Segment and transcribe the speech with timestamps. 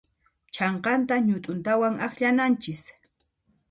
[0.53, 2.81] Chhanqanta ñut'untawan akllananchis.